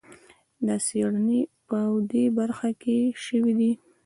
[0.65, 1.77] دا څېړنې په
[2.11, 3.71] دې برخه کې شوي دي.